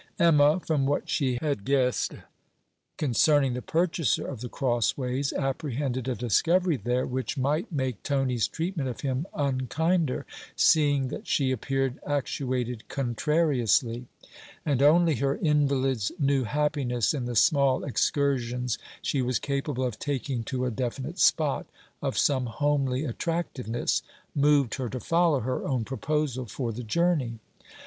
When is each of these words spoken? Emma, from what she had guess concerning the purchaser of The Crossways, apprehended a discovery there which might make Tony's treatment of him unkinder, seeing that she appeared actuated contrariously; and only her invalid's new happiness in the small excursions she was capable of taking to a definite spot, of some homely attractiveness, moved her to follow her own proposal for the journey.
Emma, 0.17 0.59
from 0.59 0.87
what 0.87 1.07
she 1.07 1.37
had 1.43 1.63
guess 1.63 2.09
concerning 2.97 3.53
the 3.53 3.61
purchaser 3.61 4.25
of 4.27 4.41
The 4.41 4.49
Crossways, 4.49 5.31
apprehended 5.31 6.07
a 6.07 6.15
discovery 6.15 6.75
there 6.77 7.05
which 7.05 7.37
might 7.37 7.71
make 7.71 8.01
Tony's 8.01 8.47
treatment 8.47 8.89
of 8.89 9.01
him 9.01 9.27
unkinder, 9.35 10.25
seeing 10.55 11.09
that 11.09 11.27
she 11.27 11.51
appeared 11.51 11.99
actuated 12.03 12.87
contrariously; 12.87 14.07
and 14.65 14.81
only 14.81 15.17
her 15.17 15.35
invalid's 15.35 16.11
new 16.17 16.45
happiness 16.45 17.13
in 17.13 17.25
the 17.25 17.35
small 17.35 17.83
excursions 17.83 18.79
she 19.03 19.21
was 19.21 19.37
capable 19.37 19.83
of 19.85 19.99
taking 19.99 20.43
to 20.45 20.65
a 20.65 20.71
definite 20.71 21.19
spot, 21.19 21.67
of 22.01 22.17
some 22.17 22.47
homely 22.47 23.05
attractiveness, 23.05 24.01
moved 24.33 24.73
her 24.73 24.89
to 24.89 24.99
follow 24.99 25.41
her 25.41 25.63
own 25.63 25.85
proposal 25.85 26.47
for 26.47 26.71
the 26.71 26.81
journey. 26.81 27.37